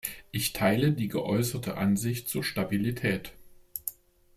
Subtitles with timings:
[0.31, 3.33] Ich teile die geäußerte Ansicht zur Stabilität.